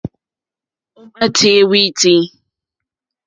Ò 0.97 1.01
màá 1.11 1.27
tíyɛ́ 1.37 1.67
wítí. 1.69 2.15